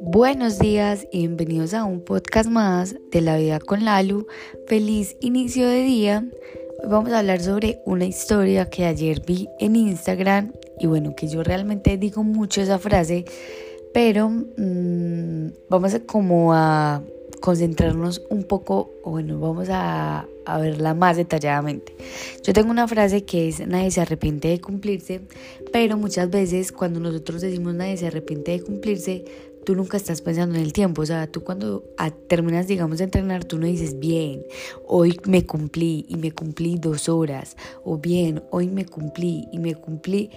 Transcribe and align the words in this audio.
Buenos 0.00 0.58
días 0.58 1.06
y 1.10 1.18
bienvenidos 1.20 1.74
a 1.74 1.84
un 1.84 2.00
podcast 2.00 2.48
más 2.48 2.96
de 3.10 3.20
la 3.20 3.36
vida 3.36 3.58
con 3.58 3.84
Lalu. 3.84 4.26
Feliz 4.66 5.16
inicio 5.20 5.68
de 5.68 5.82
día. 5.82 6.24
Hoy 6.82 6.88
vamos 6.88 7.12
a 7.12 7.18
hablar 7.18 7.40
sobre 7.40 7.80
una 7.84 8.04
historia 8.04 8.70
que 8.70 8.84
ayer 8.84 9.22
vi 9.26 9.48
en 9.58 9.76
Instagram 9.76 10.52
y 10.78 10.86
bueno, 10.86 11.14
que 11.16 11.28
yo 11.28 11.42
realmente 11.42 11.96
digo 11.96 12.22
mucho 12.22 12.60
esa 12.60 12.78
frase, 12.78 13.24
pero 13.92 14.28
mmm, 14.28 15.48
vamos 15.68 15.94
a 15.94 16.00
como 16.00 16.54
a 16.54 17.02
concentrarnos 17.44 18.22
un 18.30 18.44
poco, 18.44 18.90
bueno, 19.04 19.38
vamos 19.38 19.68
a, 19.68 20.26
a, 20.46 20.58
verla 20.58 20.94
más 20.94 21.18
detalladamente. 21.18 21.94
Yo 22.42 22.54
tengo 22.54 22.70
una 22.70 22.88
frase 22.88 23.26
que 23.26 23.48
es 23.48 23.66
nadie 23.68 23.90
se 23.90 24.00
arrepiente 24.00 24.48
de 24.48 24.62
cumplirse, 24.62 25.20
pero 25.70 25.98
muchas 25.98 26.30
veces 26.30 26.72
cuando 26.72 27.00
nosotros 27.00 27.42
decimos 27.42 27.74
nadie 27.74 27.98
se 27.98 28.06
arrepiente 28.06 28.52
de 28.52 28.62
cumplirse, 28.62 29.26
tú 29.66 29.74
nunca 29.74 29.98
estás 29.98 30.22
pensando 30.22 30.54
en 30.54 30.62
el 30.62 30.72
tiempo, 30.72 31.02
o 31.02 31.06
sea, 31.06 31.26
tú 31.26 31.44
cuando 31.44 31.84
terminas, 32.28 32.66
digamos, 32.66 32.96
de 32.96 33.04
entrenar, 33.04 33.44
tú 33.44 33.58
no 33.58 33.66
dices, 33.66 33.98
bien, 33.98 34.42
hoy 34.86 35.20
me 35.26 35.44
cumplí 35.44 36.06
y 36.08 36.16
me 36.16 36.32
cumplí 36.32 36.78
dos 36.78 37.10
horas, 37.10 37.58
o 37.84 37.98
bien, 37.98 38.42
hoy 38.52 38.68
me 38.68 38.86
cumplí 38.86 39.48
y 39.52 39.58
me 39.58 39.74
cumplí 39.74 40.30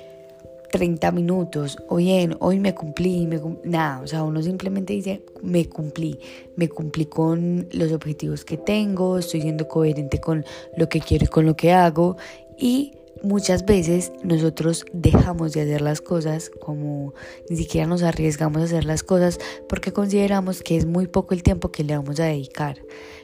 30 0.78 1.12
minutos, 1.12 1.76
o 1.90 1.96
bien, 1.96 2.36
hoy 2.40 2.60
me 2.60 2.76
cumplí, 2.76 3.26
me 3.26 3.42
nada, 3.64 4.00
o 4.02 4.06
sea, 4.06 4.22
uno 4.22 4.44
simplemente 4.44 4.94
dice, 4.94 5.24
me 5.42 5.68
cumplí, 5.68 6.20
me 6.56 6.70
cumplí 6.70 7.08
con 7.08 7.68
los 7.72 7.92
objetivos 7.92 8.46
que 8.46 8.58
tengo, 8.58 9.18
estoy 9.18 9.42
siendo 9.42 9.68
coherente 9.68 10.20
con 10.20 10.46
lo 10.78 10.88
que 10.88 11.00
quiero 11.00 11.26
y 11.26 11.30
con 11.30 11.48
lo 11.48 11.56
que 11.56 11.72
hago, 11.72 12.16
y 12.60 12.92
muchas 13.24 13.66
veces 13.66 14.12
nosotros 14.24 14.86
dejamos 14.94 15.54
de 15.54 15.62
hacer 15.62 15.82
las 15.82 16.00
cosas 16.00 16.52
como 16.62 17.16
ni 17.50 17.58
siquiera 17.58 17.88
nos 17.88 18.04
arriesgamos 18.04 18.62
a 18.62 18.66
hacer 18.66 18.86
las 18.86 19.02
cosas 19.02 19.40
porque 19.68 19.92
consideramos 19.92 20.62
que 20.62 20.78
es 20.78 20.86
muy 20.86 21.08
poco 21.08 21.34
el 21.34 21.42
tiempo 21.42 21.72
que 21.72 21.84
le 21.84 21.98
vamos 21.98 22.20
a 22.20 22.26
dedicar. 22.26 22.78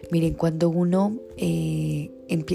Miren, 0.09 0.34
cuando 0.34 0.70
uno 0.70 1.20
eh, 1.38 2.09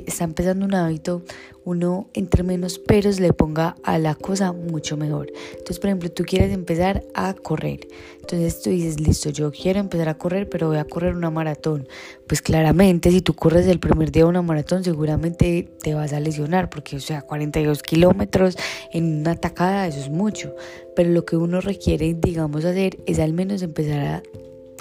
está 0.07 0.25
empezando 0.25 0.65
un 0.65 0.75
hábito, 0.75 1.23
uno 1.65 2.09
entre 2.15 2.43
menos 2.43 2.79
peros 2.79 3.21
le 3.21 3.33
ponga 3.33 3.77
a 3.83 3.99
la 3.99 4.15
cosa 4.15 4.53
mucho 4.53 4.97
mejor. 4.97 5.31
Entonces, 5.53 5.79
por 5.79 5.89
ejemplo, 5.89 6.11
tú 6.11 6.25
quieres 6.25 6.53
empezar 6.53 7.05
a 7.15 7.35
correr. 7.35 7.87
Entonces 8.21 8.63
tú 8.63 8.71
dices, 8.71 9.01
listo, 9.01 9.31
yo 9.31 9.51
quiero 9.51 9.81
empezar 9.81 10.09
a 10.09 10.19
correr, 10.19 10.49
pero 10.49 10.69
voy 10.69 10.79
a 10.79 10.85
correr 10.85 11.15
una 11.15 11.31
maratón. 11.31 11.87
Pues 12.27 12.43
claramente, 12.43 13.11
si 13.11 13.21
tú 13.21 13.35
corres 13.35 13.67
el 13.67 13.81
primer 13.81 14.11
día 14.13 14.27
una 14.27 14.43
maratón, 14.43 14.85
seguramente 14.85 15.69
te 15.83 15.95
vas 15.95 16.13
a 16.13 16.21
lesionar, 16.21 16.69
porque, 16.71 16.97
o 16.97 17.01
sea, 17.01 17.23
42 17.23 17.83
kilómetros 17.83 18.57
en 18.93 19.21
una 19.21 19.35
tacada, 19.37 19.87
eso 19.87 20.01
es 20.01 20.11
mucho. 20.11 20.55
Pero 20.97 21.11
lo 21.11 21.25
que 21.25 21.37
uno 21.37 21.61
requiere, 21.61 22.15
digamos, 22.15 22.65
hacer 22.65 22.99
es 23.07 23.19
al 23.19 23.33
menos 23.33 23.63
empezar 23.63 24.01
a 24.01 24.23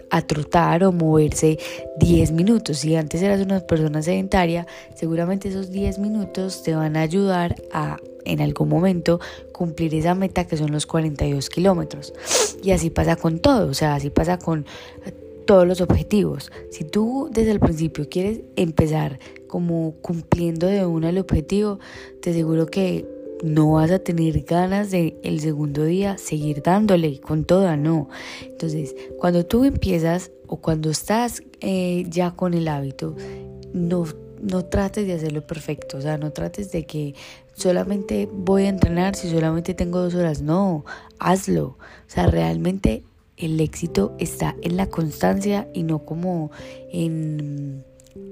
a 0.10 0.22
trotar 0.22 0.84
o 0.84 0.92
moverse 0.92 1.58
10 2.00 2.32
minutos. 2.32 2.80
Si 2.80 2.96
antes 2.96 3.22
eras 3.22 3.42
una 3.42 3.60
persona 3.60 4.02
sedentaria, 4.02 4.68
seguramente 4.96 5.50
esos 5.50 5.72
10 5.72 6.00
minutos 6.00 6.64
te 6.64 6.76
van 6.76 6.96
a 6.96 7.02
ayudar 7.02 7.56
a 7.72 7.98
en 8.26 8.42
algún 8.42 8.70
momento 8.70 9.20
cumplir 9.54 9.96
esa 9.96 10.14
meta 10.14 10.46
que 10.46 10.58
son 10.58 10.72
los 10.72 10.86
42 10.86 11.50
kilómetros. 11.50 12.14
Y 12.62 12.72
así 12.72 12.90
pasa 12.90 13.16
con 13.16 13.40
todo, 13.40 13.70
o 13.70 13.74
sea, 13.74 13.96
así 13.96 14.10
pasa 14.10 14.38
con 14.38 14.66
todos 15.46 15.66
los 15.66 15.82
objetivos. 15.82 16.52
Si 16.70 16.84
tú 16.84 17.30
desde 17.32 17.52
el 17.52 17.60
principio 17.60 18.08
quieres 18.10 18.42
empezar 18.56 19.20
como 19.48 19.96
cumpliendo 20.02 20.68
de 20.68 20.86
uno 20.86 21.08
el 21.08 21.18
objetivo, 21.18 21.80
te 22.22 22.32
aseguro 22.32 22.68
que 22.68 23.06
no 23.44 23.74
vas 23.74 23.92
a 23.92 24.00
tener 24.00 24.42
ganas 24.44 24.92
de 24.92 25.20
el 25.24 25.40
segundo 25.40 25.84
día 25.84 26.18
seguir 26.18 26.62
dándole 26.64 27.20
con 27.20 27.46
toda, 27.46 27.78
no. 27.78 28.10
Entonces, 28.42 28.96
cuando 29.18 29.46
tú 29.46 29.64
empiezas 29.64 30.32
o 30.48 30.58
cuando 30.58 30.90
estás 30.90 31.44
eh, 31.62 32.06
ya 32.10 32.32
con 32.32 32.54
el 32.54 32.68
hábito, 32.68 33.16
no, 33.74 34.06
no 34.42 34.66
trates 34.66 35.08
de 35.08 35.14
hacerlo 35.14 35.46
perfecto, 35.46 35.98
o 35.98 36.02
sea, 36.02 36.18
no 36.18 36.32
trates 36.32 36.72
de 36.72 36.86
que 36.86 37.16
solamente 37.54 38.30
voy 38.32 38.64
a 38.64 38.70
entrenar 38.70 39.16
si 39.16 39.30
solamente 39.30 39.74
tengo 39.74 40.00
dos 40.00 40.16
horas, 40.16 40.42
no, 40.42 40.86
hazlo, 41.20 41.66
o 41.66 41.78
sea, 42.10 42.28
realmente 42.28 43.04
el 43.38 43.60
éxito 43.60 44.16
está 44.20 44.56
en 44.64 44.78
la 44.78 44.88
constancia 44.88 45.68
y 45.74 45.84
no 45.84 46.00
como 46.06 46.52
en 46.92 47.84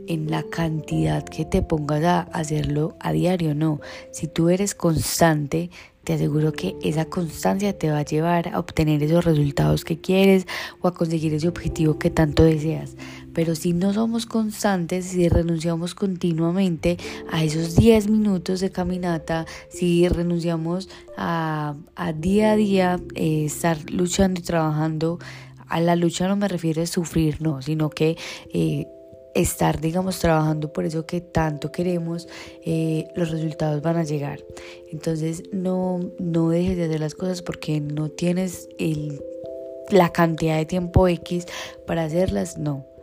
en 0.08 0.30
la 0.30 0.44
cantidad 0.44 1.24
que 1.24 1.46
te 1.46 1.62
pongas 1.62 2.04
a 2.04 2.22
hacerlo 2.22 2.96
a 3.00 3.12
diario, 3.12 3.56
no. 3.56 3.82
Si 4.12 4.28
tú 4.28 4.50
eres 4.50 4.76
constante, 4.76 5.70
te 6.06 6.14
aseguro 6.14 6.54
que 6.54 6.76
esa 6.84 7.06
constancia 7.06 7.78
te 7.78 7.90
va 7.90 8.00
a 8.00 8.06
llevar 8.06 8.50
a 8.50 8.60
obtener 8.60 9.02
esos 9.02 9.26
resultados 9.26 9.84
que 9.84 10.00
quieres 10.00 10.46
o 10.80 10.88
a 10.88 10.94
conseguir 10.94 11.34
ese 11.34 11.48
objetivo 11.48 11.98
que 11.98 12.12
tanto 12.12 12.44
deseas. 12.44 12.96
Pero 13.34 13.56
si 13.56 13.74
no 13.74 13.92
somos 13.92 14.26
constantes, 14.26 15.06
si 15.06 15.28
renunciamos 15.28 15.96
continuamente 15.96 16.98
a 17.30 17.44
esos 17.44 17.76
10 17.76 18.08
minutos 18.10 18.62
de 18.62 18.70
caminata, 18.72 19.46
si 19.68 20.08
renunciamos 20.08 20.90
a, 21.18 21.76
a 21.96 22.14
día 22.14 22.54
a 22.54 22.56
día 22.56 23.00
eh, 23.16 23.46
estar 23.46 23.90
luchando 23.90 24.40
y 24.40 24.44
trabajando, 24.44 25.20
a 25.68 25.80
la 25.82 25.96
lucha 25.96 26.28
no 26.28 26.36
me 26.36 26.48
refiero 26.48 26.84
a 26.84 26.86
sufrir, 26.86 27.42
no, 27.42 27.62
sino 27.62 27.90
que 27.90 28.16
eh, 28.54 28.86
estar, 29.36 29.80
digamos, 29.80 30.20
trabajando 30.20 30.74
por 30.74 30.86
eso 30.86 31.06
que 31.06 31.22
tanto 31.22 31.72
queremos, 31.72 32.28
eh, 32.66 33.08
los 33.16 33.30
resultados 33.30 33.82
van 33.82 33.98
a 33.98 34.04
llegar. 34.04 34.40
Entonces 34.92 35.44
no, 35.52 36.00
no 36.18 36.50
dejes 36.50 36.78
de 36.78 36.86
hacer 36.86 37.00
las 37.00 37.14
cosas 37.14 37.42
porque 37.42 37.80
no 37.82 38.10
tienes 38.10 38.70
el, 38.80 39.22
la 39.90 40.12
cantidad 40.12 40.58
de 40.58 40.66
tiempo 40.66 41.08
X 41.08 41.46
para 41.86 42.06
hacerlas, 42.06 42.58
no 42.58 42.95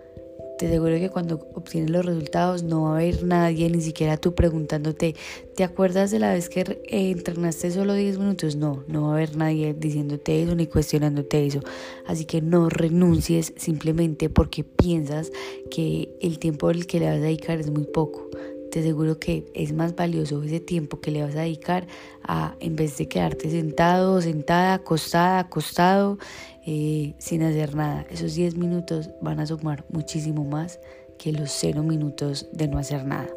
te 0.63 0.69
aseguro 0.69 0.95
que 0.95 1.11
cuando 1.11 1.41
obtienes 1.55 1.91
los 1.91 2.07
resultados 2.07 2.63
no 2.63 2.83
va 2.83 2.91
a 2.91 2.95
haber 2.99 3.25
nadie, 3.25 3.69
ni 3.69 3.81
siquiera 3.81 4.17
tú 4.17 4.33
preguntándote, 4.33 5.17
¿te 5.57 5.65
acuerdas 5.65 6.13
de 6.13 6.21
la 6.21 6.33
vez 6.33 6.49
que 6.49 6.61
eh, 6.61 7.11
entrenaste 7.11 7.73
solo 7.73 7.95
10 7.95 8.19
minutos? 8.19 8.55
No, 8.55 8.85
no 8.87 9.03
va 9.03 9.09
a 9.09 9.13
haber 9.15 9.37
nadie 9.37 9.75
diciéndote 9.75 10.41
eso 10.41 10.55
ni 10.55 10.69
cuestionándote 10.69 11.45
eso. 11.45 11.63
Así 12.07 12.27
que 12.27 12.41
no 12.41 12.69
renuncies 12.69 13.53
simplemente 13.57 14.31
porque 14.31 14.63
piensas 14.63 15.33
que 15.69 16.17
el 16.21 16.39
tiempo 16.39 16.69
al 16.69 16.87
que 16.87 17.01
le 17.01 17.07
vas 17.07 17.17
a 17.17 17.19
dedicar 17.19 17.59
es 17.59 17.69
muy 17.69 17.85
poco 17.85 18.31
te 18.71 18.81
aseguro 18.81 19.19
que 19.19 19.45
es 19.53 19.75
más 19.75 19.95
valioso 19.95 20.43
ese 20.43 20.59
tiempo 20.59 20.99
que 20.99 21.11
le 21.11 21.23
vas 21.23 21.37
a 21.37 21.43
dedicar 21.43 21.87
a, 22.23 22.57
en 22.59 22.75
vez 22.75 22.97
de 22.97 23.07
quedarte 23.07 23.51
sentado, 23.51 24.23
sentada, 24.23 24.73
acostada, 24.73 25.41
acostado, 25.41 26.19
sin 26.65 27.43
hacer 27.43 27.75
nada. 27.75 28.07
Esos 28.11 28.35
10 28.35 28.57
minutos 28.57 29.11
van 29.21 29.41
a 29.41 29.47
sumar 29.47 29.85
muchísimo 29.91 30.45
más 30.45 30.81
que 31.19 31.33
los 31.33 31.51
0 31.53 31.83
minutos 31.83 32.49
de 32.53 32.69
no 32.69 32.79
hacer 32.79 33.05
nada. 33.05 33.29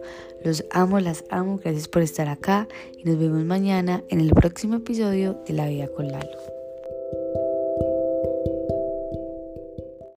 Los 0.44 0.66
amo, 0.72 1.00
las 1.00 1.24
amo, 1.30 1.58
gracias 1.58 1.88
por 1.88 2.02
estar 2.02 2.28
acá 2.28 2.68
y 2.98 3.04
nos 3.04 3.18
vemos 3.18 3.44
mañana 3.46 4.04
en 4.10 4.20
el 4.20 4.30
próximo 4.30 4.76
episodio 4.76 5.42
de 5.48 5.54
La 5.54 5.68
Vida 5.68 5.88
con 5.88 6.08
Lalo. 6.08 6.45